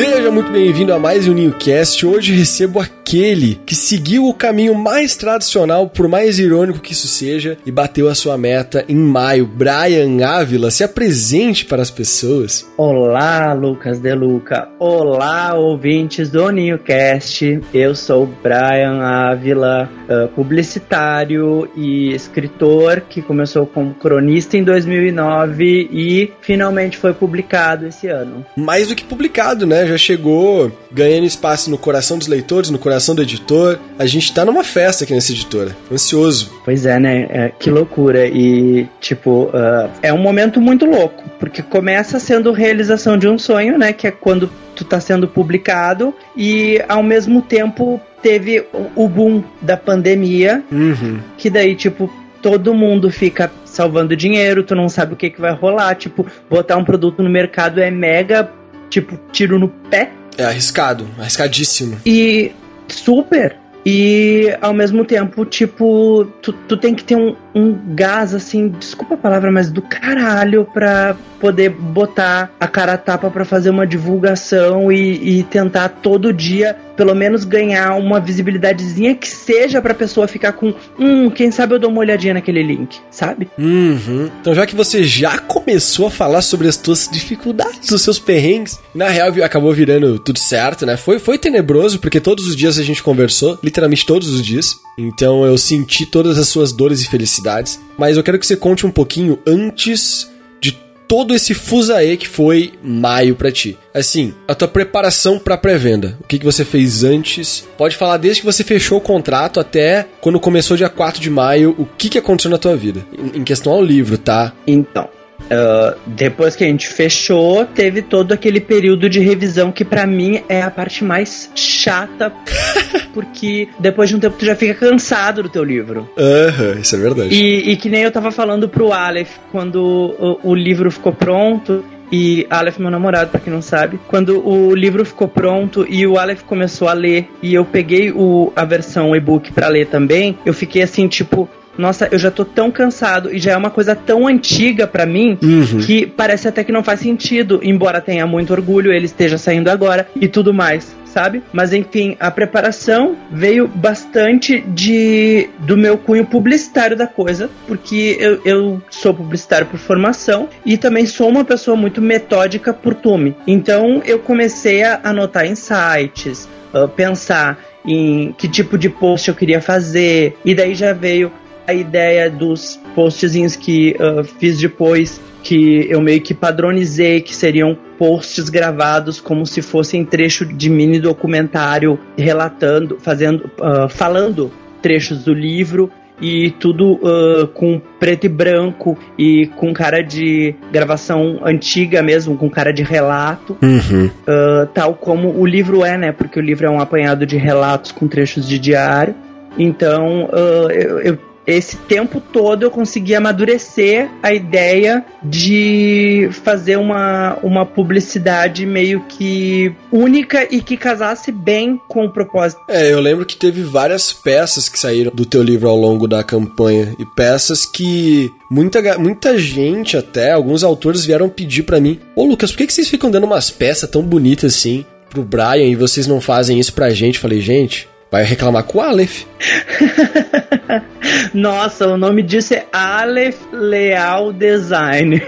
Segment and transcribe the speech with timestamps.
[0.00, 2.06] Seja muito bem-vindo a mais um NewCast.
[2.06, 2.80] Hoje recebo
[3.10, 8.08] aquele que seguiu o caminho mais tradicional, por mais irônico que isso seja, e bateu
[8.08, 9.46] a sua meta em maio.
[9.46, 12.70] Brian Ávila, se apresente para as pessoas.
[12.76, 14.68] Olá, Lucas De Luca.
[14.78, 17.60] Olá, ouvintes do NewCast.
[17.74, 26.32] Eu sou Brian Ávila, uh, publicitário e escritor que começou como cronista em 2009 e
[26.40, 28.46] finalmente foi publicado esse ano.
[28.56, 29.84] Mais do que publicado, né?
[29.84, 33.78] Já chegou ganhando espaço no coração dos leitores, no coração do editor.
[33.98, 35.76] A gente tá numa festa aqui nessa editora.
[35.90, 36.52] Ansioso.
[36.64, 37.26] Pois é, né?
[37.30, 38.26] É, que loucura.
[38.26, 43.78] E, tipo, uh, é um momento muito louco, porque começa sendo realização de um sonho,
[43.78, 43.92] né?
[43.92, 49.76] Que é quando tu tá sendo publicado e ao mesmo tempo teve o boom da
[49.76, 51.18] pandemia, uhum.
[51.36, 52.10] que daí, tipo,
[52.42, 55.94] todo mundo fica salvando dinheiro, tu não sabe o que, que vai rolar.
[55.94, 58.50] Tipo, botar um produto no mercado é mega,
[58.88, 60.10] tipo, tiro no pé.
[60.36, 61.98] É arriscado, arriscadíssimo.
[62.04, 62.52] E
[62.90, 63.59] super.
[63.84, 69.14] E ao mesmo tempo, tipo, tu, tu tem que ter um, um gás, assim, desculpa
[69.14, 73.86] a palavra, mas do caralho pra poder botar a cara a tapa pra fazer uma
[73.86, 80.28] divulgação e, e tentar todo dia, pelo menos, ganhar uma visibilidadezinha que seja pra pessoa
[80.28, 83.48] ficar com, hum, quem sabe eu dou uma olhadinha naquele link, sabe?
[83.58, 84.30] Uhum.
[84.40, 88.78] Então, já que você já começou a falar sobre as tuas dificuldades, os seus perrengues,
[88.94, 90.98] na real acabou virando tudo certo, né?
[90.98, 94.78] Foi, foi tenebroso, porque todos os dias a gente conversou, literalmente todos os dias.
[94.98, 97.80] Então eu senti todas as suas dores e felicidades.
[97.96, 100.28] Mas eu quero que você conte um pouquinho antes
[100.60, 100.76] de
[101.08, 103.78] todo esse fusaê que foi maio para ti.
[103.94, 106.18] Assim, a tua preparação para pré-venda.
[106.20, 107.66] O que, que você fez antes?
[107.78, 111.74] Pode falar desde que você fechou o contrato até quando começou dia 4 de maio,
[111.78, 113.06] o que, que aconteceu na tua vida?
[113.34, 114.52] Em questão ao livro, tá?
[114.66, 115.08] Então,
[115.46, 120.42] Uh, depois que a gente fechou, teve todo aquele período de revisão que para mim
[120.48, 122.32] é a parte mais chata,
[123.12, 126.08] porque depois de um tempo tu já fica cansado do teu livro.
[126.16, 127.34] Aham, uhum, isso é verdade.
[127.34, 131.84] E, e, que nem eu tava falando pro Aleph, quando o, o livro ficou pronto,
[132.12, 136.18] e Aleph, meu namorado, para quem não sabe, quando o livro ficou pronto e o
[136.18, 140.52] Aleph começou a ler e eu peguei o, a versão e-book para ler também, eu
[140.52, 141.48] fiquei assim, tipo,
[141.78, 145.38] nossa, eu já tô tão cansado e já é uma coisa tão antiga para mim
[145.42, 145.78] uhum.
[145.78, 150.06] que parece até que não faz sentido, embora tenha muito orgulho, ele esteja saindo agora
[150.20, 151.42] e tudo mais sabe?
[151.52, 158.40] Mas enfim, a preparação veio bastante de do meu cunho publicitário da coisa, porque eu,
[158.44, 163.36] eu sou publicitário por formação e também sou uma pessoa muito metódica por tume.
[163.46, 169.34] Então eu comecei a anotar em sites, uh, pensar em que tipo de post eu
[169.34, 171.32] queria fazer, e daí já veio
[171.70, 177.76] a ideia dos postzinhos que uh, fiz depois, que eu meio que padronizei, que seriam
[177.98, 184.50] posts gravados como se fossem trecho de mini documentário relatando, fazendo, uh, falando
[184.82, 191.40] trechos do livro e tudo uh, com preto e branco e com cara de gravação
[191.44, 194.06] antiga mesmo, com cara de relato, uhum.
[194.06, 196.12] uh, tal como o livro é, né?
[196.12, 199.14] Porque o livro é um apanhado de relatos com trechos de diário.
[199.58, 207.38] Então uh, eu, eu esse tempo todo eu consegui amadurecer a ideia de fazer uma,
[207.42, 212.60] uma publicidade meio que única e que casasse bem com o propósito.
[212.68, 216.22] É, eu lembro que teve várias peças que saíram do teu livro ao longo da
[216.22, 222.24] campanha e peças que muita, muita gente até, alguns autores vieram pedir para mim, ô
[222.24, 225.74] Lucas, por que, que vocês ficam dando umas peças tão bonitas assim pro Brian e
[225.74, 227.18] vocês não fazem isso pra gente?
[227.18, 229.24] falei, gente, vai reclamar com o Aleph.
[231.32, 235.22] Nossa, o nome disso é Aleph Leal Design.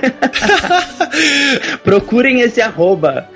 [1.85, 3.29] Procurem esse arroba.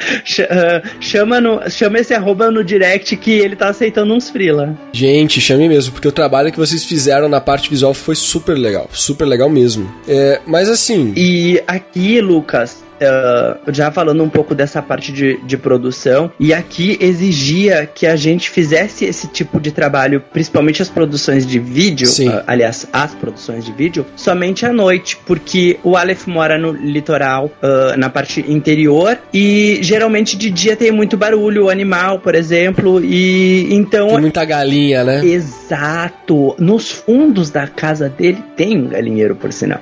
[0.51, 4.77] Ah, chama, no, chama esse arroba no direct que ele tá aceitando uns frila.
[4.93, 8.89] Gente, chame mesmo, porque o trabalho que vocês fizeram na parte visual foi super legal.
[8.93, 9.93] Super legal mesmo.
[10.09, 11.13] É, mas assim.
[11.17, 16.97] E aqui, Lucas, Uh, já falando um pouco dessa parte de, de produção, e aqui
[17.01, 22.43] exigia que a gente fizesse esse tipo de trabalho, principalmente as produções de vídeo, uh,
[22.47, 27.97] aliás, as produções de vídeo, somente à noite, porque o Aleph mora no litoral, uh,
[27.99, 34.09] na parte interior, e geralmente de dia tem muito barulho animal, por exemplo, e então.
[34.09, 35.25] Tem muita galinha, né?
[35.25, 36.55] Exato!
[36.59, 39.81] Nos fundos da casa dele tem um galinheiro, por sinal.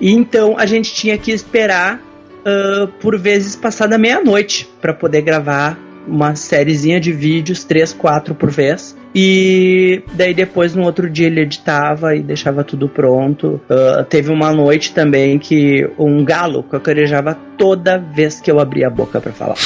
[0.00, 2.00] E então a gente tinha que esperar
[2.46, 8.50] uh, por vezes passada meia-noite para poder gravar uma sériezinha de vídeos, três, quatro por
[8.50, 8.96] vez.
[9.14, 13.60] E daí depois no outro dia ele editava e deixava tudo pronto.
[13.68, 18.90] Uh, teve uma noite também que um galo cocorejava toda vez que eu abria a
[18.90, 19.56] boca para falar.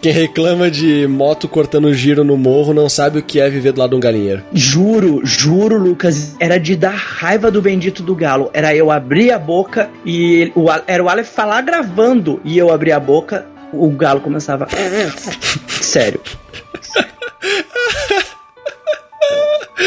[0.00, 3.80] Quem reclama de moto cortando giro no morro não sabe o que é viver do
[3.80, 4.42] lado de um galinheiro.
[4.52, 8.50] Juro, juro, Lucas, era de dar raiva do bendito do galo.
[8.52, 12.92] Era eu abrir a boca e o, era o Aleph falar gravando e eu abrir
[12.92, 14.68] a boca, o galo começava.
[15.80, 16.20] Sério.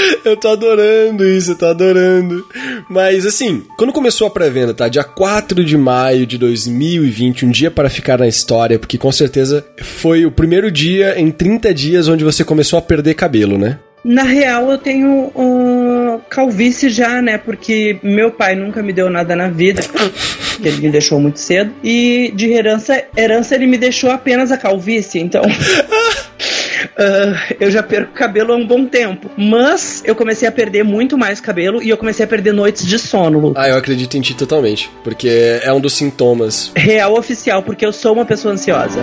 [0.23, 2.45] Eu tô adorando isso, eu tô adorando.
[2.89, 4.87] Mas assim, quando começou a pré-venda, tá?
[4.87, 9.65] Dia 4 de maio de 2020, um dia para ficar na história, porque com certeza
[9.81, 13.79] foi o primeiro dia em 30 dias onde você começou a perder cabelo, né?
[14.03, 17.39] Na real, eu tenho uh, calvície já, né?
[17.39, 19.81] Porque meu pai nunca me deu nada na vida.
[20.63, 21.73] ele me deixou muito cedo.
[21.83, 25.19] E de herança, herança ele me deixou apenas a calvície.
[25.19, 25.41] Então.
[26.85, 29.29] Uh, eu já perco cabelo há um bom tempo.
[29.37, 32.99] Mas eu comecei a perder muito mais cabelo e eu comecei a perder noites de
[32.99, 33.53] sono, Lu.
[33.55, 34.89] Ah, eu acredito em ti totalmente.
[35.03, 36.71] Porque é um dos sintomas.
[36.75, 39.01] Real oficial, porque eu sou uma pessoa ansiosa.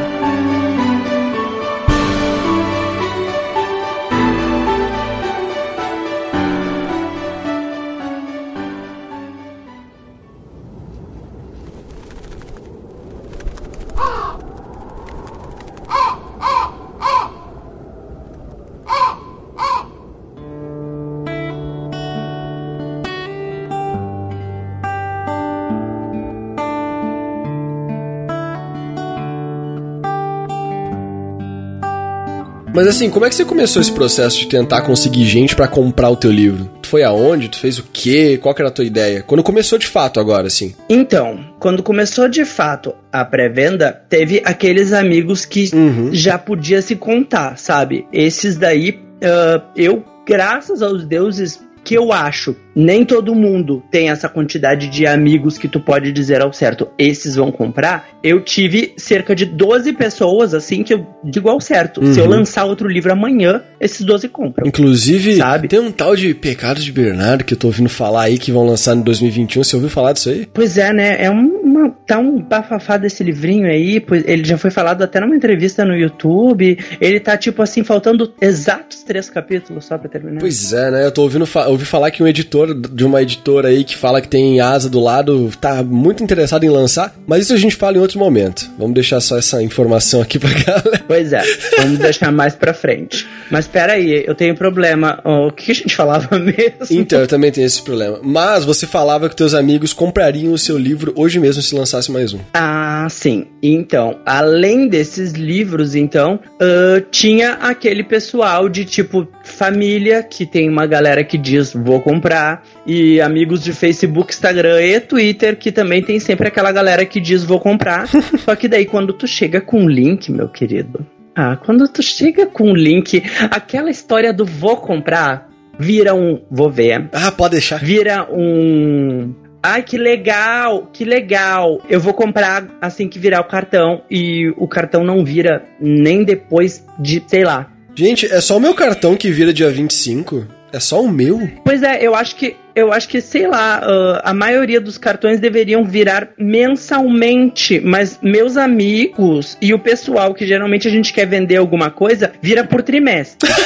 [32.75, 36.09] Mas assim, como é que você começou esse processo de tentar conseguir gente para comprar
[36.09, 36.71] o teu livro?
[36.81, 37.51] Tu foi aonde?
[37.51, 38.39] Tu fez o quê?
[38.41, 39.23] Qual que era a tua ideia?
[39.23, 40.75] Quando começou de fato agora, assim?
[40.89, 46.11] Então, quando começou de fato a pré-venda, teve aqueles amigos que uhum.
[46.13, 48.07] já podia se contar, sabe?
[48.11, 54.29] Esses daí, uh, eu, graças aos deuses, que eu acho nem todo mundo tem essa
[54.29, 58.09] quantidade de amigos que tu pode dizer ao certo, esses vão comprar.
[58.23, 62.01] Eu tive cerca de 12 pessoas, assim, que eu digo ao certo.
[62.01, 62.13] Uhum.
[62.13, 62.31] Se eu uhum.
[62.31, 64.67] lançar outro livro amanhã, esses 12 compram.
[64.67, 65.69] Inclusive, sabe?
[65.69, 68.67] tem um tal de Pecados de Bernardo que eu tô ouvindo falar aí que vão
[68.67, 69.65] lançar em 2021.
[69.65, 70.47] Você ouviu falar disso aí?
[70.53, 71.23] Pois é, né?
[71.23, 75.37] É uma, tá um bafafá desse livrinho aí, pois ele já foi falado até numa
[75.37, 76.79] entrevista no YouTube.
[77.01, 80.41] Ele tá, tipo assim, faltando exatos três capítulos só pra terminar.
[80.41, 81.07] Pois é, né?
[81.07, 84.21] Eu tô ouvindo fa ouvi falar que um editor de uma editora aí que fala
[84.21, 87.97] que tem asa do lado, tá muito interessado em lançar, mas isso a gente fala
[87.97, 88.71] em outro momento.
[88.79, 91.05] Vamos deixar só essa informação aqui pra galera.
[91.07, 91.43] Pois é,
[91.79, 93.27] vamos deixar mais pra frente.
[93.51, 95.21] Mas aí, eu tenho problema.
[95.25, 96.87] O que a gente falava mesmo?
[96.91, 98.21] Então, eu também tenho esse problema.
[98.23, 102.33] Mas você falava que teus amigos comprariam o seu livro hoje mesmo se lançasse mais
[102.33, 102.39] um.
[102.55, 103.47] Ah, sim.
[103.63, 110.87] Então, além desses livros, então, uh, tinha aquele pessoal de tipo família que tem uma
[110.87, 112.52] galera que diz vou comprar
[112.87, 117.45] e amigos de Facebook, Instagram e Twitter, que também tem sempre aquela galera que diz
[117.45, 118.09] vou comprar.
[118.45, 121.07] Só que daí quando tu chega com um link, meu querido.
[121.35, 126.71] Ah, quando tu chega com um link, aquela história do vou comprar vira um vou
[126.71, 127.09] ver.
[127.13, 127.79] Ah, pode deixar.
[127.79, 131.81] Vira um Ai, que legal, que legal.
[131.89, 134.03] Eu vou comprar assim que virar o cartão.
[134.11, 137.71] E o cartão não vira nem depois de, sei lá.
[137.95, 140.49] Gente, é só o meu cartão que vira dia 25?
[140.73, 141.51] É só o meu?
[141.63, 145.39] Pois é, eu acho que eu acho que, sei lá, uh, a maioria dos cartões
[145.39, 151.57] deveriam virar mensalmente, mas meus amigos e o pessoal que geralmente a gente quer vender
[151.57, 153.51] alguma coisa, vira por trimestre.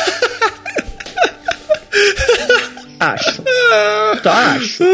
[2.98, 3.42] acho.
[4.22, 4.84] Só acho.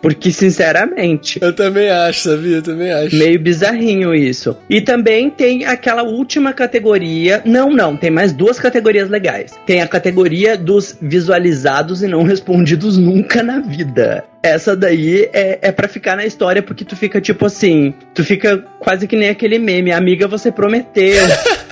[0.00, 1.38] Porque, sinceramente.
[1.42, 2.56] Eu também acho, sabia?
[2.56, 3.16] Eu também acho.
[3.16, 4.56] Meio bizarrinho isso.
[4.68, 7.42] E também tem aquela última categoria.
[7.44, 9.52] Não, não, tem mais duas categorias legais.
[9.66, 14.24] Tem a categoria dos visualizados e não respondidos nunca na vida.
[14.42, 17.92] Essa daí é, é para ficar na história porque tu fica tipo assim.
[18.14, 19.92] Tu fica quase que nem aquele meme.
[19.92, 21.26] Amiga, você prometeu.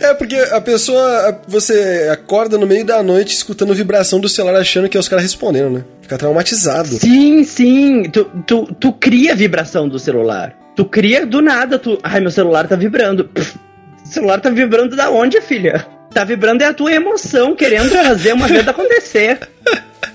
[0.00, 4.88] É porque a pessoa, você acorda no meio da noite escutando vibração do celular achando
[4.88, 5.84] que é os caras respondendo, né?
[6.02, 6.88] Fica traumatizado.
[6.88, 8.04] Sim, sim.
[8.04, 10.54] Tu, tu, tu cria vibração do celular.
[10.74, 11.98] Tu cria do nada, tu.
[12.02, 13.24] Ai, meu celular tá vibrando.
[13.24, 13.58] Pff,
[14.04, 15.86] celular tá vibrando da onde, filha?
[16.12, 19.38] Tá vibrando é a tua emoção querendo fazer uma vez acontecer.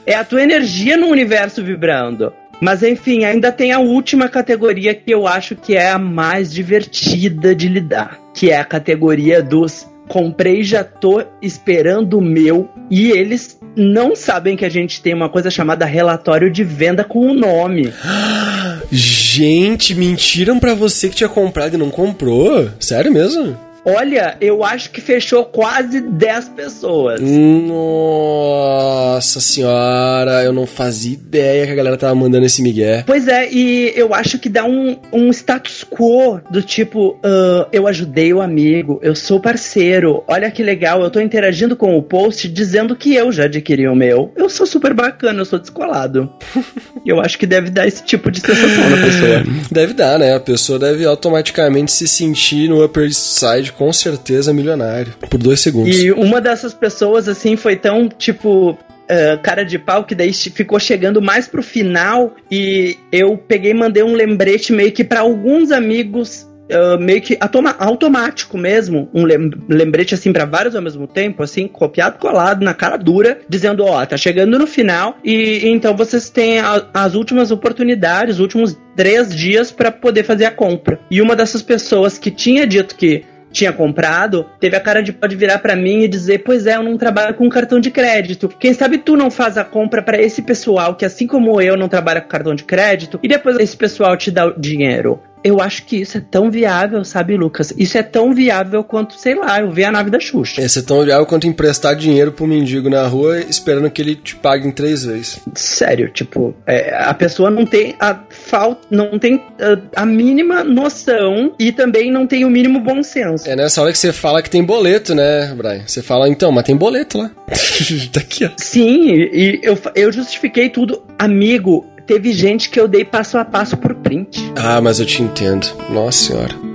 [0.05, 2.33] É a tua energia no universo vibrando.
[2.61, 7.53] Mas enfim, ainda tem a última categoria que eu acho que é a mais divertida
[7.53, 13.59] de lidar, que é a categoria dos comprei já tô esperando o meu e eles
[13.75, 17.91] não sabem que a gente tem uma coisa chamada relatório de venda com o nome.
[18.91, 22.69] Gente, mentiram para você que tinha comprado e não comprou?
[22.79, 23.57] Sério mesmo?
[23.85, 27.21] Olha, eu acho que fechou quase 10 pessoas.
[27.21, 33.03] Nossa senhora, eu não fazia ideia que a galera tava mandando esse migué.
[33.05, 37.87] Pois é, e eu acho que dá um, um status quo do tipo, uh, eu
[37.87, 42.49] ajudei o amigo, eu sou parceiro, olha que legal, eu tô interagindo com o post
[42.49, 44.31] dizendo que eu já adquiri o meu.
[44.35, 46.33] Eu sou super bacana, eu sou descolado.
[47.05, 49.43] eu acho que deve dar esse tipo de sensação na pessoa.
[49.71, 50.33] Deve dar, né?
[50.33, 55.97] A pessoa deve automaticamente se sentir no Upper Side, com certeza milionário, por dois segundos.
[55.97, 60.79] E uma dessas pessoas, assim, foi tão, tipo, Uh, cara de pau, que daí ficou
[60.79, 65.71] chegando mais pro final e eu peguei e mandei um lembrete meio que para alguns
[65.71, 66.49] amigos.
[66.65, 67.37] Uh, meio que
[67.77, 72.97] automático mesmo, um lembrete assim para vários ao mesmo tempo, assim, copiado, colado na cara
[72.97, 77.51] dura, dizendo: Ó, oh, tá chegando no final e, então vocês têm a, as últimas
[77.51, 80.99] oportunidades, os últimos três dias para poder fazer a compra.
[81.11, 83.23] E uma dessas pessoas que tinha dito que
[83.55, 86.83] tinha comprado, teve a cara de pode virar para mim e dizer: Pois é, eu
[86.83, 88.49] não trabalho com cartão de crédito.
[88.49, 91.87] Quem sabe tu não faz a compra para esse pessoal que, assim como eu, não
[91.87, 95.85] trabalha com cartão de crédito e depois esse pessoal te dá o dinheiro eu acho
[95.85, 97.71] que isso é tão viável, sabe, Lucas?
[97.77, 100.59] Isso é tão viável quanto, sei lá, eu ver a nave da Xuxa.
[100.59, 104.35] Isso é tão viável quanto emprestar dinheiro pro mendigo na rua esperando que ele te
[104.35, 105.39] pague em três vezes.
[105.53, 111.53] Sério, tipo, é, a pessoa não tem a falta, não tem a, a, mínima noção
[111.59, 113.47] e também não tem o mínimo bom senso.
[113.47, 115.83] É nessa hora que você fala que tem boleto, né, Brian?
[115.85, 117.29] Você fala, então, mas tem boleto lá.
[118.11, 118.49] tá aqui, ó.
[118.57, 121.03] Sim, e eu, eu justifiquei tudo.
[121.19, 124.53] Amigo, teve gente que eu dei passo a passo por print.
[124.55, 125.67] Ah, mas eu te entendo.
[125.89, 126.74] Nossa senhora.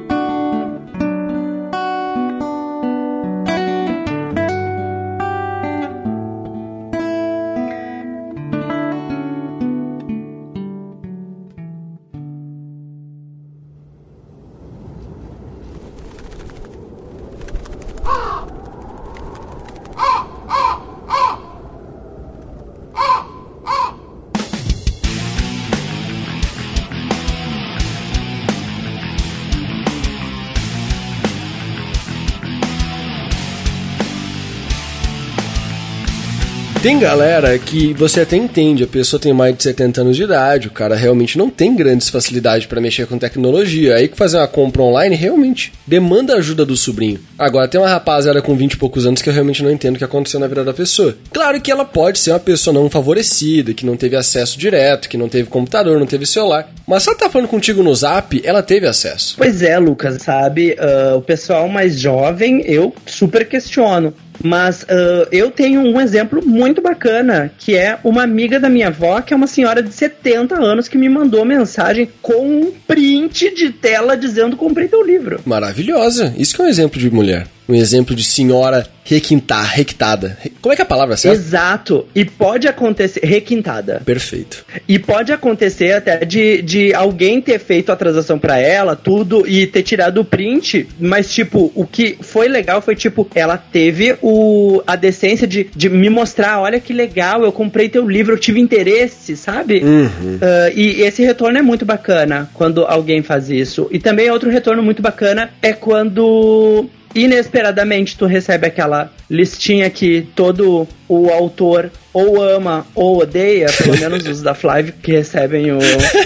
[36.83, 40.67] Tem galera que você até entende, a pessoa tem mais de 70 anos de idade,
[40.67, 43.97] o cara realmente não tem grandes facilidades para mexer com tecnologia.
[43.97, 47.21] Aí que fazer uma compra online realmente demanda a ajuda do sobrinho.
[47.39, 49.99] Agora, tem uma rapaziada com 20 e poucos anos que eu realmente não entendo o
[49.99, 51.15] que aconteceu na vida da pessoa.
[51.31, 55.19] Claro que ela pode ser uma pessoa não favorecida, que não teve acesso direto, que
[55.19, 56.73] não teve computador, não teve celular.
[56.87, 59.35] Mas se ela tá falando contigo no zap, ela teve acesso.
[59.37, 60.79] Pois é, Lucas, sabe?
[60.81, 64.15] Uh, o pessoal mais jovem, eu super questiono.
[64.43, 69.21] Mas uh, eu tenho um exemplo muito bacana, que é uma amiga da minha avó,
[69.21, 73.71] que é uma senhora de 70 anos, que me mandou mensagem com um print de
[73.71, 75.41] tela dizendo comprei teu livro.
[75.45, 76.35] Maravilhosa.
[76.37, 80.39] Isso que é um exemplo de mulher um exemplo de senhora requintar, requintada.
[80.61, 81.37] Como é que é a palavra certa?
[81.37, 82.07] Exato.
[82.15, 83.21] E pode acontecer.
[83.25, 84.03] Requintada.
[84.05, 84.65] Perfeito.
[84.87, 89.67] E pode acontecer até de, de alguém ter feito a transação para ela, tudo, e
[89.67, 94.83] ter tirado o print, mas, tipo, o que foi legal foi, tipo, ela teve o,
[94.87, 98.61] a decência de, de me mostrar: olha que legal, eu comprei teu livro, eu tive
[98.61, 99.83] interesse, sabe?
[99.83, 100.37] Uhum.
[100.37, 103.89] Uh, e esse retorno é muito bacana quando alguém faz isso.
[103.91, 110.89] E também outro retorno muito bacana é quando inesperadamente tu recebe aquela listinha que todo
[111.09, 115.79] o autor ou ama ou odeia, pelo menos os da Flive que recebem o,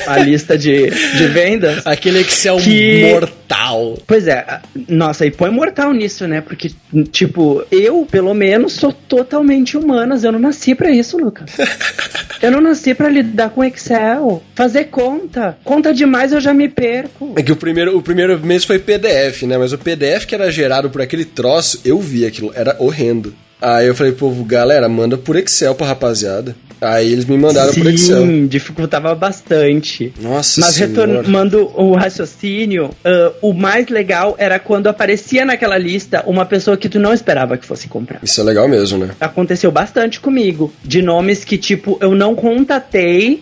[0.06, 1.87] a lista de, de vendas.
[1.87, 3.11] Aquele Excel que...
[3.11, 3.99] mortal.
[4.06, 4.44] Pois é,
[4.88, 6.40] nossa, e põe mortal nisso, né?
[6.40, 6.70] Porque,
[7.11, 10.25] tipo, eu, pelo menos, sou totalmente humanas.
[10.25, 11.50] Eu não nasci para isso, Lucas.
[12.42, 14.42] eu não nasci para lidar com Excel.
[14.54, 15.56] Fazer conta.
[15.64, 17.34] Conta demais eu já me perco.
[17.37, 19.56] É que o primeiro, o primeiro mês foi PDF, né?
[19.56, 23.35] Mas o PDF que era gerado por aquele troço, eu vi aquilo, era horrendo.
[23.61, 26.55] Aí eu falei, povo, galera, manda por Excel pra rapaziada.
[26.81, 28.23] Aí eles me mandaram Sim, por Excel.
[28.23, 30.13] Sim, dificultava bastante.
[30.21, 36.45] Nossa Mas retomando o raciocínio, uh, o mais legal era quando aparecia naquela lista uma
[36.45, 38.21] pessoa que tu não esperava que fosse comprar.
[38.23, 39.13] Isso é legal mesmo, né?
[39.19, 40.71] Aconteceu bastante comigo.
[40.85, 43.41] De nomes que, tipo, eu não contatei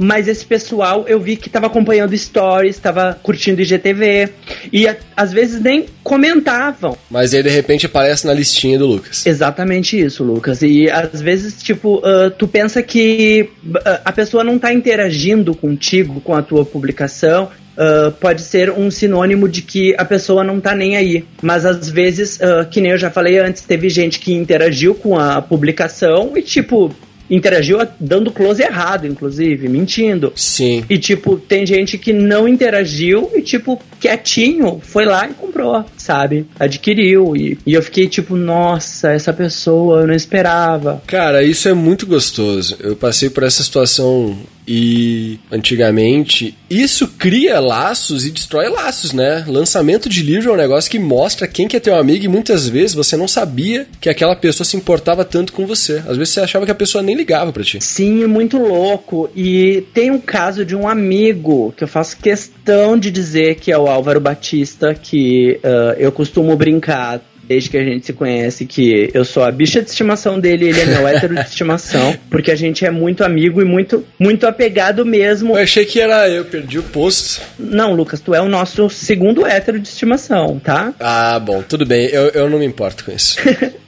[0.00, 4.30] mas esse pessoal eu vi que estava acompanhando stories, estava curtindo IGTV
[4.72, 6.96] e a, às vezes nem comentavam.
[7.10, 9.26] Mas aí de repente aparece na listinha do Lucas.
[9.26, 10.62] Exatamente isso, Lucas.
[10.62, 16.20] E às vezes, tipo, uh, tu pensa que uh, a pessoa não está interagindo contigo,
[16.22, 20.74] com a tua publicação, Uh, pode ser um sinônimo de que a pessoa não tá
[20.74, 21.24] nem aí.
[21.40, 25.18] Mas às vezes, uh, que nem eu já falei antes, teve gente que interagiu com
[25.18, 26.94] a publicação e, tipo,
[27.30, 30.32] interagiu dando close errado, inclusive, mentindo.
[30.34, 30.84] Sim.
[30.90, 36.46] E, tipo, tem gente que não interagiu e, tipo, quietinho, foi lá e comprou, sabe?
[36.58, 37.36] Adquiriu.
[37.36, 41.02] E, e eu fiquei tipo, nossa, essa pessoa eu não esperava.
[41.06, 42.76] Cara, isso é muito gostoso.
[42.80, 44.36] Eu passei por essa situação
[44.72, 49.44] e antigamente, isso cria laços e destrói laços, né?
[49.48, 52.68] Lançamento de livro é um negócio que mostra quem que é teu amigo e muitas
[52.68, 56.02] vezes você não sabia que aquela pessoa se importava tanto com você.
[56.06, 57.78] Às vezes você achava que a pessoa nem ligava para ti.
[57.80, 59.28] Sim, muito louco.
[59.34, 63.78] E tem um caso de um amigo que eu faço questão de dizer que é
[63.78, 67.20] o Álvaro Batista, que uh, eu costumo brincar
[67.50, 70.82] desde que a gente se conhece, que eu sou a bicha de estimação dele, ele
[70.82, 75.04] é meu hétero de estimação, porque a gente é muito amigo e muito, muito apegado
[75.04, 75.56] mesmo.
[75.56, 77.42] Eu achei que era eu, perdi o posto.
[77.58, 80.94] Não, Lucas, tu é o nosso segundo hétero de estimação, tá?
[81.00, 83.36] Ah, bom, tudo bem, eu, eu não me importo com isso.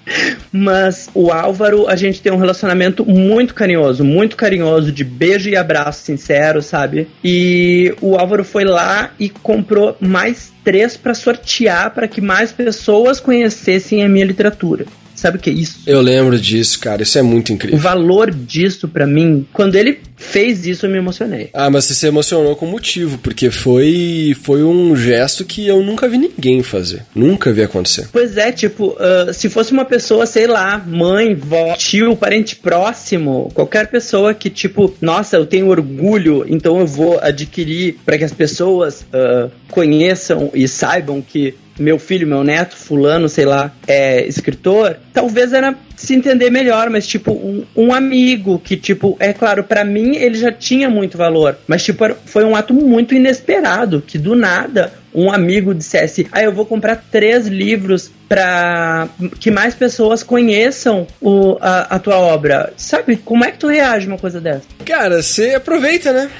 [0.51, 5.57] Mas o Álvaro, a gente tem um relacionamento muito carinhoso, muito carinhoso, de beijo e
[5.57, 7.09] abraço sincero, sabe?
[7.25, 13.21] E o Álvaro foi lá e comprou mais três para sortear para que mais pessoas
[13.21, 14.87] conhecessem a minha literatura.
[15.23, 15.79] Sabe o que é isso?
[15.87, 17.01] Eu lembro disso, cara.
[17.01, 17.79] Isso é muito incrível.
[17.79, 21.49] O valor disso para mim, quando ele fez isso, eu me emocionei.
[21.55, 26.09] Ah, mas você se emocionou com motivo, porque foi foi um gesto que eu nunca
[26.09, 27.05] vi ninguém fazer.
[27.15, 28.09] Nunca vi acontecer.
[28.11, 33.49] Pois é, tipo, uh, se fosse uma pessoa, sei lá, mãe, vó, tio, parente próximo,
[33.55, 38.33] qualquer pessoa que, tipo, nossa, eu tenho orgulho, então eu vou adquirir para que as
[38.33, 44.97] pessoas uh, conheçam e saibam que meu filho, meu neto, fulano, sei lá, é escritor,
[45.13, 49.85] talvez era se entender melhor, mas tipo, um, um amigo que, tipo, é claro, para
[49.85, 54.35] mim ele já tinha muito valor, mas tipo, foi um ato muito inesperado, que do
[54.35, 61.07] nada um amigo dissesse: Ah, eu vou comprar três livros para que mais pessoas conheçam
[61.21, 62.73] o, a, a tua obra.
[62.77, 64.63] Sabe, como é que tu reage uma coisa dessa?
[64.85, 66.31] Cara, você aproveita, né?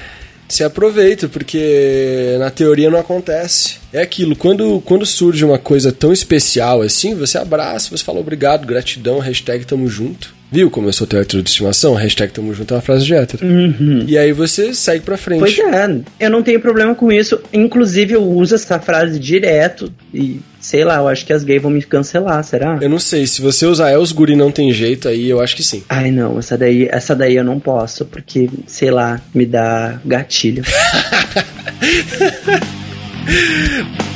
[0.55, 3.75] Se aproveita, porque na teoria não acontece.
[3.91, 8.65] É aquilo, quando, quando surge uma coisa tão especial assim, você abraça, você fala obrigado,
[8.65, 10.33] gratidão, hashtag tamo junto.
[10.51, 11.95] Viu como eu sou teu hétero de estimação?
[11.95, 13.43] Hashtag tamo junto é uma frase de hétero.
[13.43, 14.05] Uhum.
[14.07, 15.39] E aí você segue pra frente.
[15.39, 17.41] Pois é, eu não tenho problema com isso.
[17.51, 21.69] Inclusive, eu uso essa frase direto e sei lá, eu acho que as gays vão
[21.69, 22.79] me cancelar, será?
[22.81, 25.57] Eu não sei, se você usar é os guri não tem jeito, aí eu acho
[25.57, 25.83] que sim.
[25.89, 30.63] Ai, não, essa daí, essa daí eu não posso, porque, sei lá, me dá gatilho.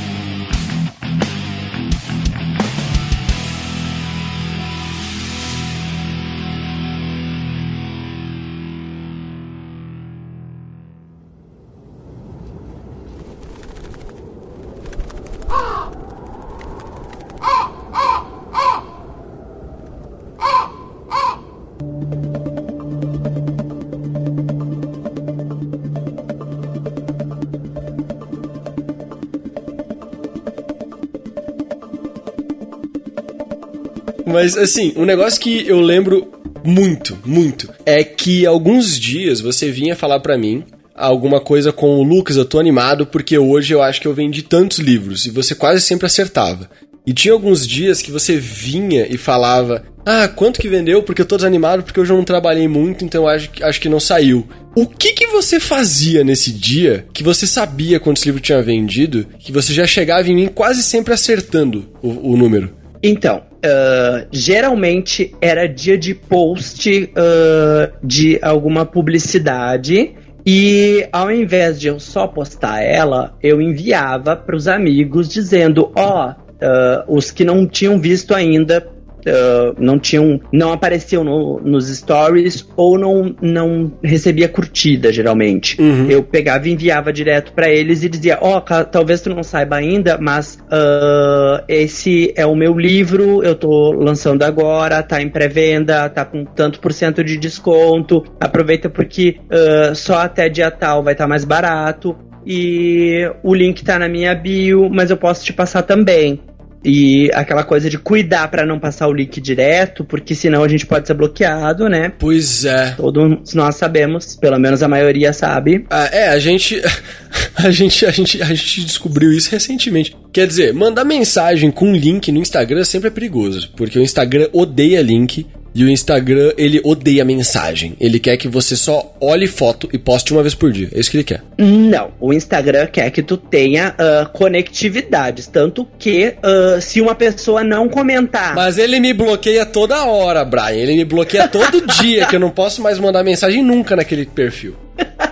[34.38, 36.32] Mas assim, um negócio que eu lembro
[36.63, 42.04] muito, muito, é que alguns dias você vinha falar para mim alguma coisa com o
[42.04, 45.56] Lucas, eu tô animado porque hoje eu acho que eu vendi tantos livros e você
[45.56, 46.69] quase sempre acertava.
[47.04, 51.02] E tinha alguns dias que você vinha e falava: Ah, quanto que vendeu?
[51.02, 54.00] Porque eu tô desanimado, porque hoje eu não trabalhei muito, então acho, acho que não
[54.00, 54.47] saiu.
[54.76, 59.52] O que que você fazia nesse dia que você sabia quantos livros tinha vendido, que
[59.52, 62.78] você já chegava em mim quase sempre acertando o, o número?
[63.02, 70.15] Então, uh, geralmente era dia de post uh, de alguma publicidade.
[70.46, 76.30] E ao invés de eu só postar ela, eu enviava para os amigos dizendo: ó,
[76.30, 78.96] oh, uh, os que não tinham visto ainda
[79.28, 85.80] uh, não tinham, não apareciam no, nos stories ou não, não recebia curtida, geralmente.
[85.82, 86.10] Uhum.
[86.10, 89.76] Eu pegava e enviava direto para eles e dizia, ó, oh, talvez tu não saiba
[89.76, 96.10] ainda, mas uh, esse é o meu livro, eu tô lançando agora, tá em pré-venda,
[96.10, 101.13] tá com tanto por cento de desconto, aproveita porque uh, só até dia tal vai
[101.13, 102.16] estar tá mais barato,
[102.50, 106.40] e o link tá na minha bio, mas eu posso te passar também.
[106.84, 110.86] E aquela coisa de cuidar para não passar o link direto, porque senão a gente
[110.86, 112.12] pode ser bloqueado, né?
[112.18, 112.94] Pois é.
[112.96, 115.86] Todos nós sabemos, pelo menos a maioria sabe.
[115.90, 116.82] Ah, é, a gente,
[117.58, 120.16] a gente, a gente, a gente descobriu isso recentemente.
[120.32, 125.02] Quer dizer, mandar mensagem com link no Instagram sempre é perigoso, porque o Instagram odeia
[125.02, 125.46] link
[125.78, 127.96] e o Instagram, ele odeia mensagem.
[128.00, 130.90] Ele quer que você só olhe foto e poste uma vez por dia.
[130.92, 131.44] É isso que ele quer.
[131.56, 132.10] Não.
[132.20, 135.46] O Instagram quer que tu tenha uh, conectividades.
[135.46, 138.56] Tanto que uh, se uma pessoa não comentar.
[138.56, 140.72] Mas ele me bloqueia toda hora, Brian.
[140.72, 144.76] Ele me bloqueia todo dia, que eu não posso mais mandar mensagem nunca naquele perfil.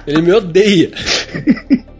[0.06, 0.92] Ele me odeia.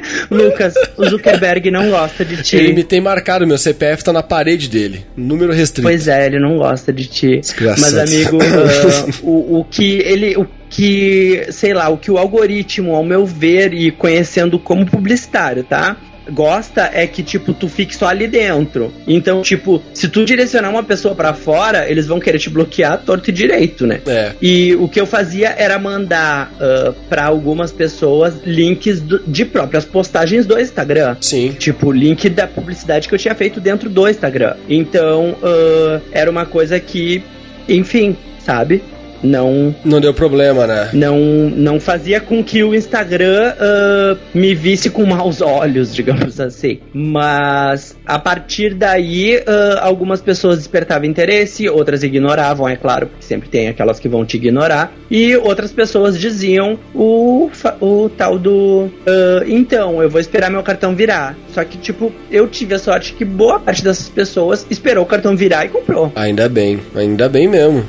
[0.30, 2.56] Lucas, o Zuckerberg não gosta de ti.
[2.56, 5.04] Ele me tem marcado, meu CPF tá na parede dele.
[5.16, 5.86] Número restrito.
[5.86, 7.40] Pois é, ele não gosta de ti.
[7.60, 10.36] Mas, amigo, uh, o, o que ele.
[10.36, 15.62] O que, sei lá, o que o algoritmo, ao meu ver, e conhecendo como publicitário,
[15.62, 15.96] tá?
[16.30, 18.92] Gosta é que, tipo, tu fique só ali dentro.
[19.06, 23.30] Então, tipo, se tu direcionar uma pessoa para fora, eles vão querer te bloquear torto
[23.30, 24.00] e direito, né?
[24.06, 24.32] É.
[24.40, 29.84] E o que eu fazia era mandar uh, para algumas pessoas links do, de próprias
[29.84, 31.16] postagens do Instagram.
[31.20, 31.52] Sim.
[31.52, 34.56] Tipo, link da publicidade que eu tinha feito dentro do Instagram.
[34.68, 37.22] Então, uh, era uma coisa que,
[37.68, 38.82] enfim, sabe?
[39.22, 40.90] Não não deu problema, né?
[40.92, 46.80] Não não fazia com que o Instagram uh, me visse com maus olhos, digamos assim.
[46.92, 53.48] Mas a partir daí, uh, algumas pessoas despertavam interesse, outras ignoravam, é claro, porque sempre
[53.48, 54.92] tem aquelas que vão te ignorar.
[55.10, 57.50] E outras pessoas diziam o,
[57.80, 61.36] o tal do uh, então, eu vou esperar meu cartão virar.
[61.52, 65.34] Só que, tipo, eu tive a sorte que boa parte dessas pessoas esperou o cartão
[65.36, 66.12] virar e comprou.
[66.14, 67.84] Ainda bem, ainda bem mesmo.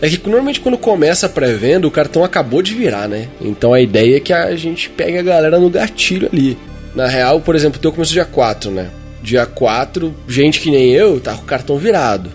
[0.00, 3.28] É que normalmente quando começa a pré-venda, o cartão acabou de virar, né?
[3.40, 6.58] Então a ideia é que a gente pegue a galera no gatilho ali.
[6.94, 8.90] Na real, por exemplo, o teu começou dia 4, né?
[9.22, 12.30] Dia 4, gente que nem eu, tá com o cartão virado.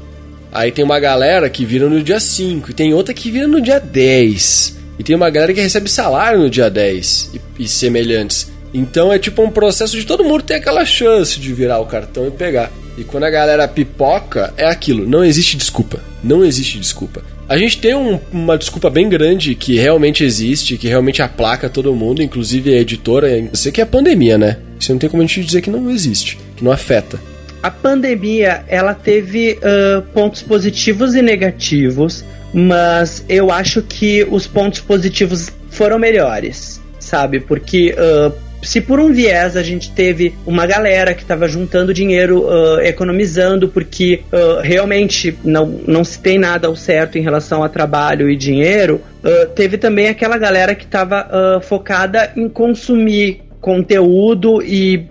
[0.52, 3.62] Aí tem uma galera que vira no dia 5, e tem outra que vira no
[3.62, 4.78] dia 10.
[4.98, 8.50] E tem uma galera que recebe salário no dia 10 e, e semelhantes.
[8.74, 12.28] Então é tipo um processo de todo mundo ter aquela chance de virar o cartão
[12.28, 12.72] e pegar.
[12.98, 16.02] E quando a galera pipoca, é aquilo, não existe desculpa.
[16.24, 17.22] Não existe desculpa.
[17.48, 21.96] A gente tem um, uma desculpa bem grande que realmente existe, que realmente aplaca todo
[21.96, 23.30] mundo, inclusive a editora.
[23.30, 24.58] Eu sei que é a pandemia, né?
[24.80, 27.20] Você não tem como a gente dizer que não existe, que não afeta.
[27.64, 34.82] A pandemia, ela teve uh, pontos positivos e negativos, mas eu acho que os pontos
[34.82, 37.40] positivos foram melhores, sabe?
[37.40, 42.46] Porque uh, se por um viés a gente teve uma galera que estava juntando dinheiro,
[42.46, 47.70] uh, economizando, porque uh, realmente não, não se tem nada ao certo em relação a
[47.70, 55.06] trabalho e dinheiro, uh, teve também aquela galera que estava focada em consumir conteúdo e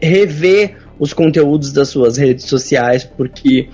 [0.00, 3.68] rever os conteúdos das suas redes sociais, porque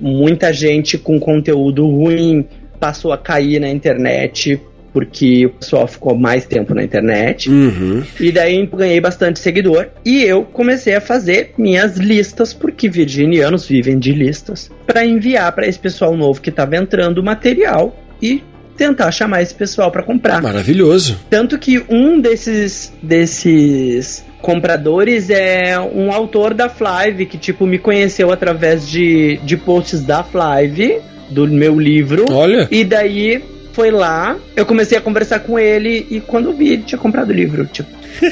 [0.00, 2.46] muita gente com conteúdo ruim
[2.78, 4.60] passou a cair na internet
[4.98, 7.48] porque o pessoal ficou mais tempo na internet.
[7.48, 8.02] Uhum.
[8.18, 9.86] E daí ganhei bastante seguidor.
[10.04, 15.68] E eu comecei a fazer minhas listas, porque virginianos vivem de listas, para enviar para
[15.68, 18.42] esse pessoal novo que estava entrando material e
[18.76, 20.42] tentar chamar esse pessoal para comprar.
[20.42, 21.16] Maravilhoso.
[21.30, 28.32] Tanto que um desses desses compradores é um autor da Flive que tipo me conheceu
[28.32, 30.98] através de, de posts da Flive
[31.30, 32.24] do meu livro.
[32.32, 32.66] Olha.
[32.68, 36.98] E daí foi lá, eu comecei a conversar com ele e quando vi, ele tinha
[36.98, 37.88] comprado o livro, tipo.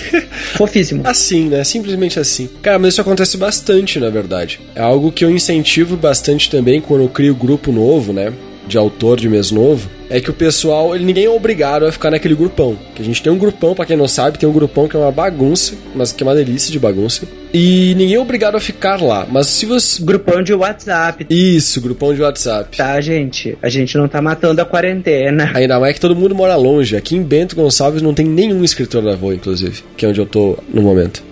[0.57, 1.03] Fofíssimo.
[1.05, 1.63] Assim, né?
[1.63, 2.51] Simplesmente assim.
[2.61, 4.59] Cara, mas isso acontece bastante, na verdade.
[4.75, 8.33] É algo que eu incentivo bastante também quando eu crio grupo novo, né?
[8.67, 12.11] De autor de mês novo é que o pessoal, ele, ninguém é obrigado a ficar
[12.11, 12.77] naquele grupão.
[12.95, 14.99] Que a gente tem um grupão, para quem não sabe, tem um grupão que é
[14.99, 17.27] uma bagunça, mas que é uma delícia de bagunça.
[17.53, 19.27] E ninguém é obrigado a ficar lá.
[19.31, 20.03] Mas se você.
[20.03, 21.27] Grupão de WhatsApp.
[21.31, 22.77] Isso, grupão de WhatsApp.
[22.77, 23.57] Tá, gente.
[23.63, 25.51] A gente não tá matando a quarentena.
[25.55, 26.97] Ainda mais que todo mundo mora longe.
[26.97, 30.27] Aqui em Bento Gonçalves não tem nenhum escritor da Voa, inclusive, que é onde eu
[30.27, 31.23] tô no momento.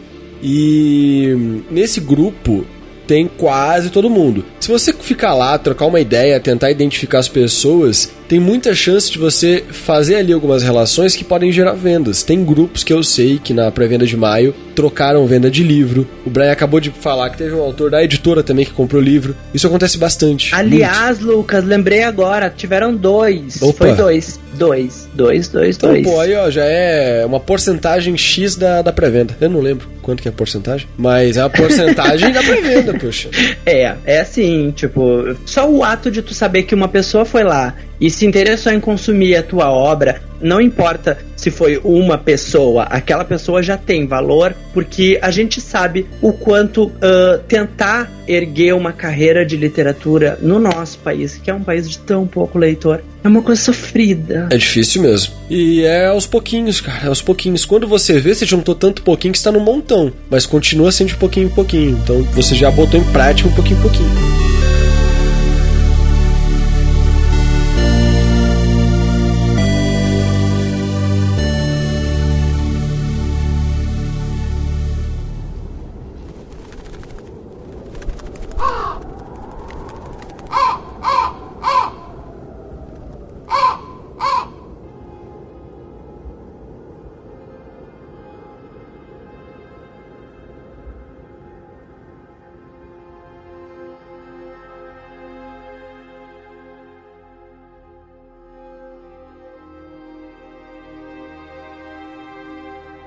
[0.42, 2.66] E nesse grupo
[3.06, 4.44] tem quase todo mundo.
[4.60, 9.18] Se você ficar lá, trocar uma ideia, tentar identificar as pessoas, tem muita chance de
[9.18, 12.22] você fazer ali algumas relações que podem gerar vendas.
[12.22, 16.06] Tem grupos que eu sei que na pré-venda de maio trocaram venda de livro.
[16.24, 19.36] O Brian acabou de falar que teve um autor da editora também que comprou livro.
[19.52, 20.54] Isso acontece bastante.
[20.54, 21.36] Aliás, muito.
[21.36, 23.62] Lucas, lembrei agora, tiveram dois.
[23.62, 23.86] Opa.
[23.86, 24.40] Foi dois.
[24.54, 26.04] Dois, dois, dois, então, dois.
[26.04, 29.36] Pô, aí ó, já é uma porcentagem X da, da pré-venda.
[29.40, 33.30] Eu não lembro quanto que é a porcentagem, mas é a porcentagem da pré-venda, poxa.
[33.66, 37.74] É, é assim, tipo, só o ato de tu saber que uma pessoa foi lá
[38.00, 43.24] e se interessou em consumir a tua obra, não importa se foi uma pessoa, aquela
[43.24, 49.44] pessoa já tem valor, porque a gente sabe o quanto uh, tentar erguer uma carreira
[49.44, 53.42] de literatura no nosso país, que é um país de tão pouco leitor, é uma
[53.42, 54.48] coisa sofrida.
[54.50, 55.34] É difícil mesmo.
[55.48, 57.64] E é aos pouquinhos, cara, é aos pouquinhos.
[57.64, 61.16] Quando você vê, você juntou tanto pouquinho que está no montão, mas continua sendo de
[61.16, 61.98] pouquinho em pouquinho.
[62.02, 64.43] Então você já botou em prática um pouquinho em pouquinho.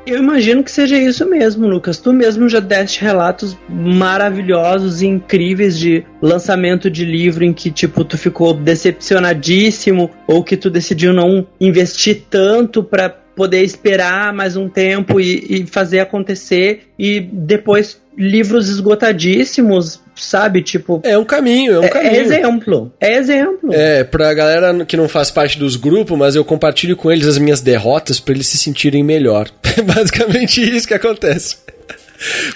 [0.07, 1.97] Eu imagino que seja isso mesmo, Lucas.
[1.97, 8.05] Tu mesmo já deste relatos maravilhosos e incríveis de lançamento de livro em que, tipo,
[8.05, 14.69] tu ficou decepcionadíssimo ou que tu decidiu não investir tanto para poder esperar mais um
[14.69, 20.61] tempo e, e fazer acontecer e depois livros esgotadíssimos, sabe?
[20.61, 21.01] Tipo.
[21.03, 22.11] É um caminho, é um é, caminho.
[22.11, 22.93] É exemplo.
[22.99, 23.73] É exemplo.
[23.73, 27.37] É, pra galera que não faz parte dos grupos, mas eu compartilho com eles as
[27.37, 29.49] minhas derrotas para eles se sentirem melhor.
[29.77, 31.57] É basicamente isso que acontece.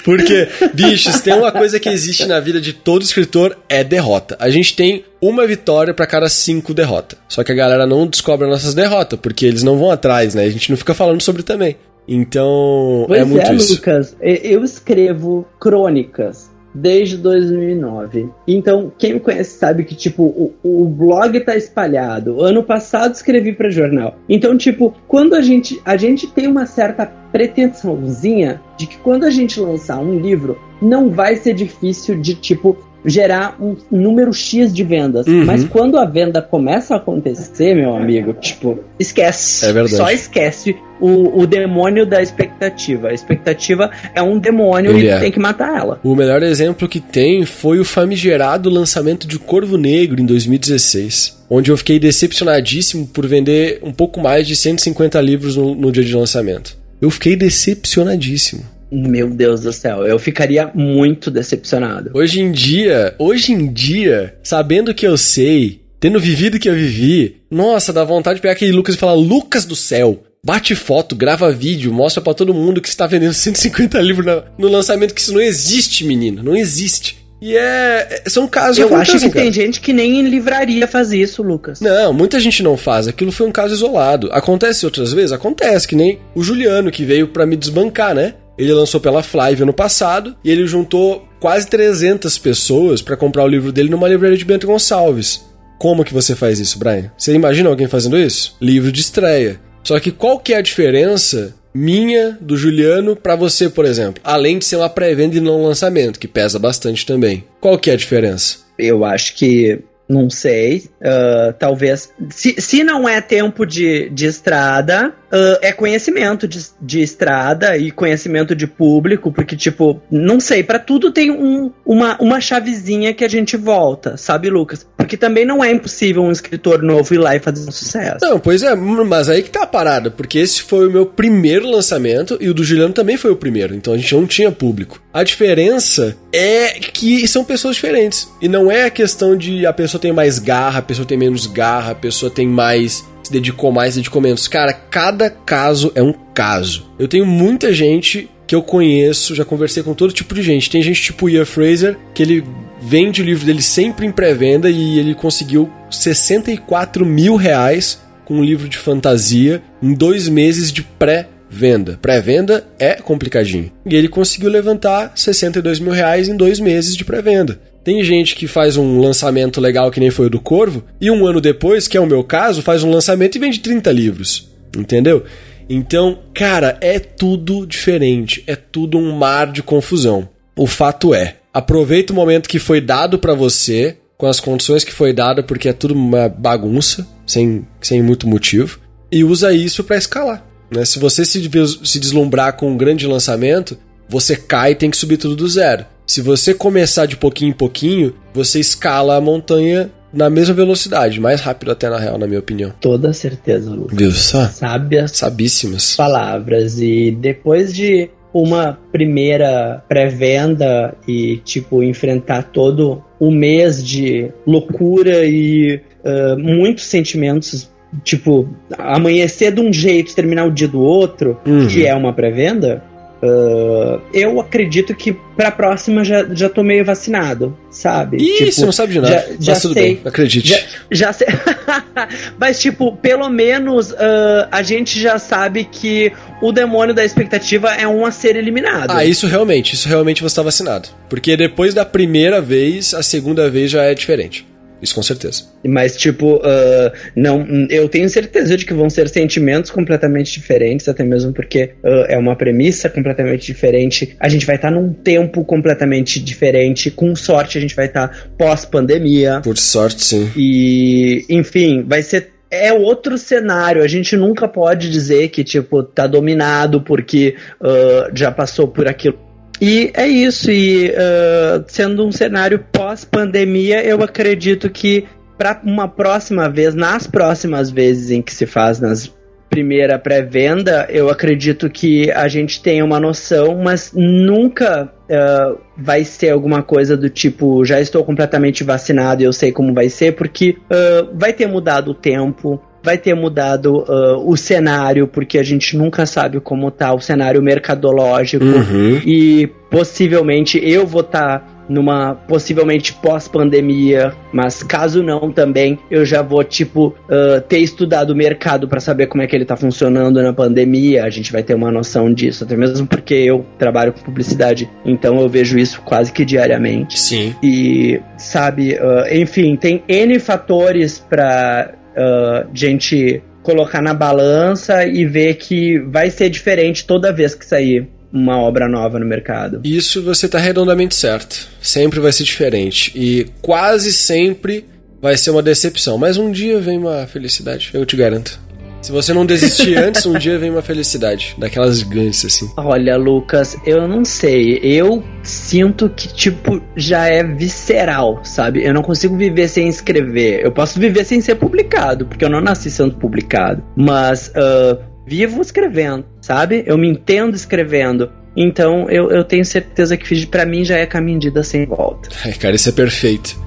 [0.03, 4.35] Porque, bichos, tem uma coisa que existe na vida de todo escritor, é derrota.
[4.39, 7.19] A gente tem uma vitória para cada cinco derrotas.
[7.29, 10.45] Só que a galera não descobre as nossas derrotas, porque eles não vão atrás, né?
[10.45, 11.77] A gente não fica falando sobre também.
[12.07, 13.75] Então, pois é muito é, isso.
[13.75, 18.29] Lucas, eu escrevo crônicas desde 2009.
[18.47, 22.41] Então, quem me conhece sabe que, tipo, o, o blog tá espalhado.
[22.41, 24.15] Ano passado escrevi para jornal.
[24.27, 29.29] Então, tipo, quando a gente, a gente tem uma certa pretensãozinha de que quando a
[29.29, 34.83] gente lançar um livro, não vai ser difícil de, tipo, gerar um número X de
[34.83, 35.27] vendas.
[35.27, 35.45] Uhum.
[35.45, 39.65] Mas quando a venda começa a acontecer, meu amigo, tipo, esquece.
[39.65, 39.95] É verdade.
[39.95, 43.09] Só esquece o, o demônio da expectativa.
[43.09, 45.19] A expectativa é um demônio Ele e é.
[45.19, 45.99] tem que matar ela.
[46.03, 51.71] O melhor exemplo que tem foi o famigerado lançamento de Corvo Negro em 2016, onde
[51.71, 56.15] eu fiquei decepcionadíssimo por vender um pouco mais de 150 livros no, no dia de
[56.15, 56.77] lançamento.
[57.01, 58.63] Eu fiquei decepcionadíssimo.
[58.91, 62.11] Meu Deus do céu, eu ficaria muito decepcionado.
[62.13, 66.75] Hoje em dia, hoje em dia, sabendo que eu sei, tendo vivido o que eu
[66.75, 71.15] vivi, nossa, dá vontade de pegar aquele Lucas e falar: Lucas do céu, bate foto,
[71.15, 75.13] grava vídeo, mostra para todo mundo que você tá vendendo 150 livros no, no lançamento,
[75.13, 77.21] que isso não existe, menino, não existe.
[77.41, 78.21] E é.
[78.27, 79.31] São casos Eu acho que cara.
[79.31, 81.81] tem gente que nem em livraria faz isso, Lucas.
[81.81, 83.07] Não, muita gente não faz.
[83.07, 84.29] Aquilo foi um caso isolado.
[84.31, 85.31] Acontece outras vezes?
[85.31, 88.35] Acontece, que nem o Juliano, que veio pra me desbancar, né?
[88.57, 93.47] Ele lançou pela Flávia no passado e ele juntou quase 300 pessoas pra comprar o
[93.47, 95.43] livro dele numa livraria de Bento Gonçalves.
[95.79, 97.11] Como que você faz isso, Brian?
[97.17, 98.55] Você imagina alguém fazendo isso?
[98.61, 99.59] Livro de estreia.
[99.83, 104.21] Só que qual que é a diferença minha, do Juliano, pra você, por exemplo?
[104.23, 107.45] Além de ser uma pré-venda e não lançamento, que pesa bastante também.
[107.59, 108.57] Qual que é a diferença?
[108.77, 109.79] Eu acho que.
[110.07, 110.89] Não sei.
[111.03, 112.11] ah, talvez.
[112.29, 117.91] Se, se não é tempo de, de estrada, ah, é conhecimento de, de estrada e
[117.91, 123.23] conhecimento de público, porque, tipo, não sei, pra tudo tem um, uma, uma chavezinha que
[123.23, 124.85] a gente volta, sabe, Lucas?
[124.97, 128.17] Porque também não é impossível um escritor novo ir lá e fazer um sucesso.
[128.21, 131.69] Não, pois é, mas aí que tá a parada, porque esse foi o meu primeiro
[131.69, 135.01] lançamento e o do Juliano também foi o primeiro, então a gente não tinha público.
[135.13, 138.29] A diferença é que são pessoas diferentes.
[138.41, 141.47] E não é a questão de a pessoa tem mais garra, a pessoa tem menos
[141.47, 143.05] garra, a pessoa tem mais.
[143.31, 144.47] Se dedicou mais, dedicou menos.
[144.47, 146.91] Cara, cada caso é um caso.
[146.99, 150.69] Eu tenho muita gente que eu conheço, já conversei com todo tipo de gente.
[150.69, 152.43] Tem gente tipo Ian Fraser, que ele
[152.81, 158.43] vende o livro dele sempre em pré-venda e ele conseguiu 64 mil reais com um
[158.43, 161.97] livro de fantasia em dois meses de pré-venda.
[162.01, 163.71] Pré-venda é complicadinho.
[163.85, 167.59] E ele conseguiu levantar 62 mil reais em dois meses de pré-venda.
[167.83, 171.25] Tem gente que faz um lançamento legal que nem foi o do Corvo, e um
[171.25, 174.49] ano depois, que é o meu caso, faz um lançamento e vende 30 livros.
[174.77, 175.23] Entendeu?
[175.69, 180.29] Então, cara, é tudo diferente, é tudo um mar de confusão.
[180.55, 184.93] O fato é, aproveita o momento que foi dado pra você, com as condições que
[184.93, 188.79] foi dado, porque é tudo uma bagunça, sem, sem muito motivo,
[189.11, 190.45] e usa isso pra escalar.
[190.69, 190.85] Né?
[190.85, 195.35] Se você se deslumbrar com um grande lançamento, você cai e tem que subir tudo
[195.35, 195.85] do zero.
[196.11, 201.39] Se você começar de pouquinho em pouquinho, você escala a montanha na mesma velocidade, mais
[201.39, 202.73] rápido até na real, na minha opinião.
[202.81, 203.97] Toda certeza, Lucas.
[203.97, 204.45] Viu só?
[204.47, 205.95] Sábias Sabíssimas.
[205.95, 206.81] palavras.
[206.81, 215.79] E depois de uma primeira pré-venda e, tipo, enfrentar todo o mês de loucura e
[216.03, 217.71] ah, muitos sentimentos,
[218.03, 221.67] tipo, amanhecer de um jeito, terminar o dia do outro, Uhum.
[221.69, 222.83] que é uma pré-venda.
[223.23, 228.17] Ah, eu acredito que pra próxima já, já tô meio vacinado, sabe?
[228.17, 229.13] Ih, Tipo, você não sabe de nada.
[229.13, 229.83] já- já mas tudo sei.
[229.95, 230.47] bem, acredite.
[230.49, 230.59] já,
[230.91, 231.27] já sei.
[232.39, 237.87] Mas, tipo, pelo menos ah, a gente já sabe que o demônio da expectativa é
[237.87, 238.91] um a ser eliminado.
[238.91, 240.89] Ah, isso realmente, isso realmente você tá vacinado.
[241.09, 244.45] Porque depois da primeira vez, a segunda vez já é diferente.
[244.81, 245.43] Isso com certeza.
[245.63, 251.03] Mas, tipo, ah, não, eu tenho certeza de que vão ser sentimentos completamente diferentes, até
[251.03, 254.15] mesmo porque ah, é uma premissa completamente diferente.
[254.19, 256.89] A gente vai estar num tempo completamente diferente.
[256.89, 259.41] Com sorte, a gente vai estar pós-pandemia.
[259.43, 260.31] Por sorte, sim.
[260.35, 263.81] E, enfim, vai ser é outro cenário.
[263.81, 269.17] A gente nunca pode dizer que, tipo, tá dominado porque uh, já passou por aquilo.
[269.61, 275.05] E é isso, e uh, sendo um cenário pós-pandemia, eu acredito que
[275.37, 279.13] para uma próxima vez, nas próximas vezes em que se faz nas
[279.51, 286.29] primeira pré-venda, eu acredito que a gente tenha uma noção, mas nunca uh, vai ser
[286.29, 290.57] alguma coisa do tipo, já estou completamente vacinado e eu sei como vai ser, porque
[290.71, 295.77] uh, vai ter mudado o tempo, vai ter mudado uh, o cenário, porque a gente
[295.77, 299.01] nunca sabe como tá o cenário mercadológico uhum.
[299.05, 306.21] e possivelmente eu vou estar tá numa possivelmente pós-pandemia, mas caso não também, eu já
[306.21, 310.21] vou tipo uh, ter estudado o mercado para saber como é que ele tá funcionando
[310.21, 314.01] na pandemia, a gente vai ter uma noção disso, até mesmo porque eu trabalho com
[314.01, 316.99] publicidade, então eu vejo isso quase que diariamente.
[316.99, 317.33] Sim.
[317.41, 325.35] E sabe, uh, enfim, tem N fatores para uh, gente colocar na balança e ver
[325.35, 329.61] que vai ser diferente toda vez que sair uma obra nova no mercado.
[329.63, 331.47] Isso você está redondamente certo.
[331.61, 332.91] Sempre vai ser diferente.
[332.93, 334.65] E quase sempre
[335.01, 335.97] vai ser uma decepção.
[335.97, 338.39] Mas um dia vem uma felicidade, eu te garanto.
[338.81, 341.35] Se você não desistir antes, um dia vem uma felicidade.
[341.37, 342.49] Daquelas gigantes, assim.
[342.57, 344.59] Olha, Lucas, eu não sei.
[344.63, 348.63] Eu sinto que, tipo, já é visceral, sabe?
[348.63, 350.43] Eu não consigo viver sem escrever.
[350.43, 353.63] Eu posso viver sem ser publicado, porque eu não nasci sendo publicado.
[353.75, 356.63] Mas, uh, vivo escrevendo, sabe?
[356.65, 358.11] Eu me entendo escrevendo.
[358.35, 362.09] Então eu, eu tenho certeza que para mim já é caminho de ida sem volta.
[362.23, 363.37] Ai, cara, isso é perfeito.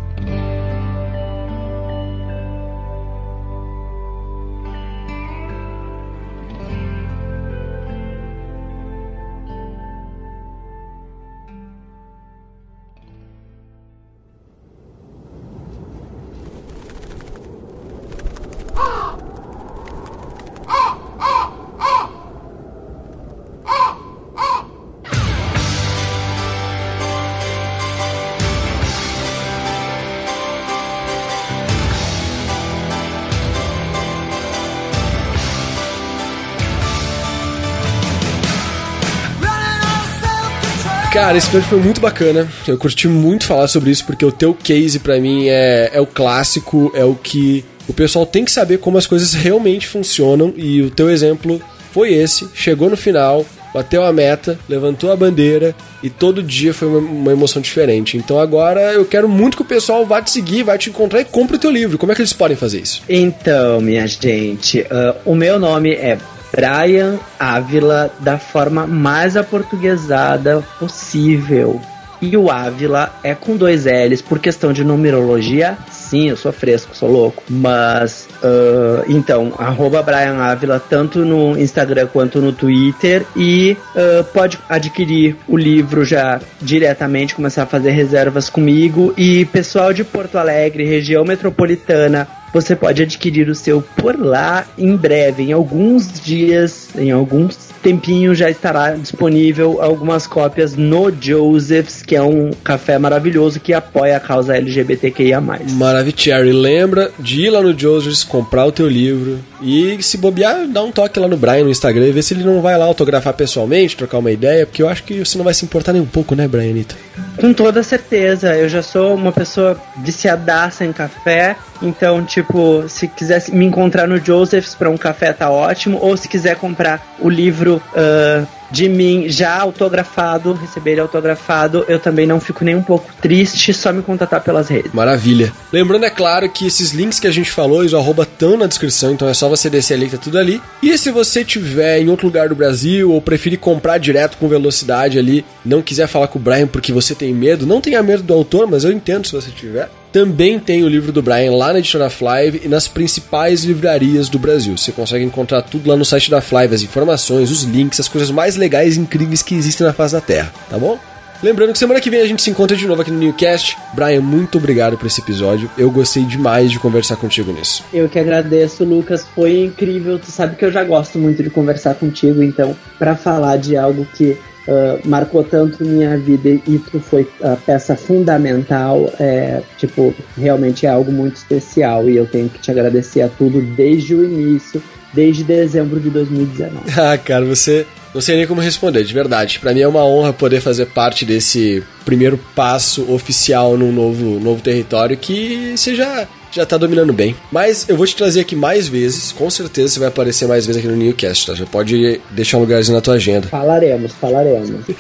[41.15, 42.49] Cara, esse episódio foi muito bacana.
[42.67, 46.07] Eu curti muito falar sobre isso, porque o teu case para mim é, é o
[46.07, 50.53] clássico, é o que o pessoal tem que saber como as coisas realmente funcionam.
[50.57, 52.49] E o teu exemplo foi esse.
[52.53, 55.73] Chegou no final, bateu a meta, levantou a bandeira
[56.03, 58.17] e todo dia foi uma, uma, emoção diferente.
[58.17, 61.25] Então agora eu quero muito que o pessoal vá te seguir, vá te encontrar e
[61.25, 61.97] compre o teu livro.
[61.97, 63.05] Como é que eles podem fazer isso?
[63.09, 66.19] Então, minha gente, uh, o meu nome é
[66.55, 71.81] Brian Ávila da forma mais aportuguesada possível.
[72.23, 75.77] E o Ávila é com dois L's por questão de numerologia.
[75.91, 77.43] Sim, eu sou fresco, sou louco.
[77.51, 83.27] Mas, uh, então, arroba Brian Ávila, tanto no Instagram quanto no Twitter.
[83.37, 89.13] E uh, pode adquirir o livro já diretamente, começar a fazer reservas comigo.
[89.19, 94.97] E pessoal de Porto Alegre, região metropolitana, você pode adquirir o seu por lá em
[94.97, 102.17] breve, em alguns dias, em alguns tempinho já estará disponível algumas cópias no Joseph's, que
[102.17, 105.39] é um café maravilhoso que apoia a causa LGBTQIA+.
[105.41, 110.83] Maravilha, Lembra de ir lá no Joseph's, comprar o teu livro e se bobear, dá
[110.83, 113.35] um toque lá no Brian no Instagram e ver se ele não vai lá autografar
[113.35, 116.07] pessoalmente, trocar uma ideia, porque eu acho que você não vai se importar nem um
[116.07, 116.95] pouco, né, Brianita?
[117.41, 123.43] Com toda certeza, eu já sou uma pessoa viciadaça em café, então, tipo, se quiser
[123.51, 127.83] me encontrar no Joseph's para um café tá ótimo, ou se quiser comprar o livro
[127.93, 133.09] uh, de mim já autografado, receber ele autografado, eu também não fico nem um pouco
[133.23, 134.93] triste, só me contatar pelas redes.
[134.93, 135.53] Maravilha.
[135.73, 138.67] Lembrando, é claro, que esses links que a gente falou e o arroba estão na
[138.67, 140.61] descrição, então é só você descer ali que tá tudo ali.
[140.83, 145.21] E se você tiver em outro lugar do Brasil ou preferir comprar direto com velocidade
[145.21, 148.35] ali, não quiser falar com o Brian porque você tem medo, não tenha medo do
[148.35, 149.89] autor, mas eu entendo se você tiver.
[150.15, 154.39] Também tem o livro do Brian lá na editora Flive e nas principais livrarias do
[154.39, 154.79] Brasil.
[154.79, 158.31] Você consegue encontrar tudo lá no site da Flive, as informações, os links, as coisas
[158.31, 161.01] mais legais e incríveis que existem na face da Terra, tá bom?
[161.43, 163.77] Lembrando que semana que vem a gente se encontra de novo aqui no Newcast.
[163.93, 165.69] Brian, muito obrigado por esse episódio.
[165.77, 167.85] Eu gostei demais de conversar contigo nisso.
[167.93, 169.27] Eu que agradeço, Lucas.
[169.35, 170.17] Foi incrível.
[170.21, 174.07] Tu sabe que eu já gosto muito de conversar contigo, então, para falar de algo
[174.15, 174.39] que
[174.69, 180.91] uh, marcou tanto minha vida e tu foi a peça fundamental, é, tipo, realmente é
[180.91, 185.45] algo muito especial e eu tenho que te agradecer a tudo desde o início, desde
[185.45, 186.75] dezembro de 2019.
[186.97, 189.59] Ah, cara, você não sei nem como responder, de verdade.
[189.59, 194.63] Para mim é uma honra poder fazer parte desse primeiro passo oficial num novo, novo
[194.63, 197.35] território que seja já tá dominando bem.
[197.51, 200.79] Mas eu vou te trazer aqui mais vezes, com certeza você vai aparecer mais vezes
[200.79, 201.55] aqui no Newcast, tá?
[201.55, 203.49] Já pode deixar um lugarzinho na tua agenda.
[203.49, 204.85] Falaremos, falaremos.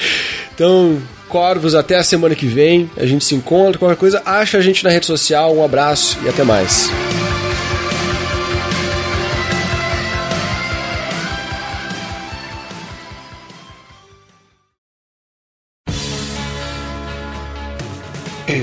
[0.55, 2.89] Então, Corvos, até a semana que vem.
[2.97, 5.53] A gente se encontra, qualquer coisa, acha a gente na rede social.
[5.53, 6.89] Um abraço e até mais.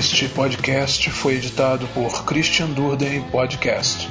[0.02, 4.08] Este podcast foi editado por Christian Durden Podcast.